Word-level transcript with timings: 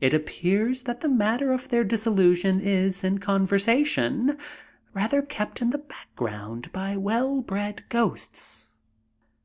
It 0.00 0.12
appears 0.12 0.82
that 0.82 1.02
the 1.02 1.08
matter 1.08 1.52
of 1.52 1.68
their 1.68 1.84
dissolution 1.84 2.58
is, 2.60 3.04
in 3.04 3.18
conversation, 3.20 4.36
rather 4.92 5.22
kept 5.22 5.62
in 5.62 5.70
the 5.70 5.78
background 5.78 6.72
by 6.72 6.96
well 6.96 7.42
bred 7.42 7.84
ghosts. 7.88 8.74